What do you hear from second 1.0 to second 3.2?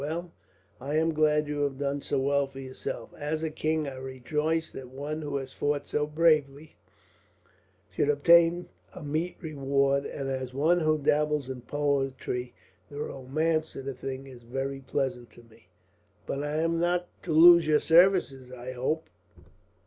glad you have done so well for yourself.